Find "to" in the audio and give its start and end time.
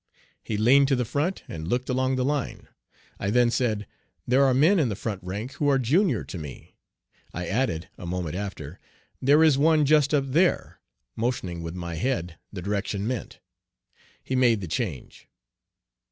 0.87-0.95, 6.23-6.39